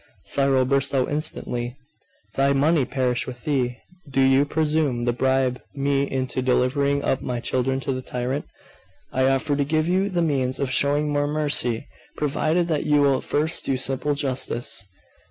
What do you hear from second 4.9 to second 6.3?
to bribe me